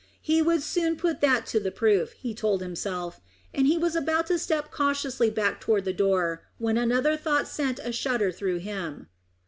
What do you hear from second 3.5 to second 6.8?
and he was about to step cautiously back toward the door when